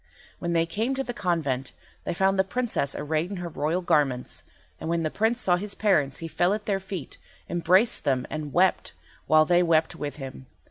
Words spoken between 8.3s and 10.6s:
and wept, while they wept with him.